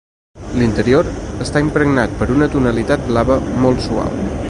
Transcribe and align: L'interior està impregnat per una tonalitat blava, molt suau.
L'interior 0.61 1.11
està 1.45 1.63
impregnat 1.67 2.17
per 2.23 2.31
una 2.39 2.51
tonalitat 2.57 3.09
blava, 3.13 3.41
molt 3.67 3.89
suau. 3.91 4.23